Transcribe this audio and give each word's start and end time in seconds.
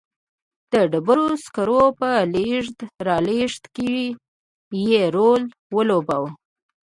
د 0.71 0.73
ډبرو 0.91 1.27
سکرو 1.43 1.83
په 1.99 2.09
لېږد 2.33 2.77
رالېږد 3.07 3.63
کې 3.75 3.93
یې 4.87 5.01
رول 5.15 5.41
ولوباوه. 5.75 6.31